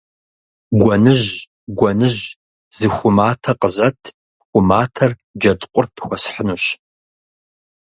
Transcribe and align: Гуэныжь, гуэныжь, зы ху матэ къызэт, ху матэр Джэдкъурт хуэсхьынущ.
Гуэныжь, 0.81 1.29
гуэныжь, 1.77 2.21
зы 2.75 2.87
ху 2.95 3.09
матэ 3.17 3.51
къызэт, 3.59 4.01
ху 4.49 4.59
матэр 4.69 5.11
Джэдкъурт 5.39 5.93
хуэсхьынущ. 6.05 6.63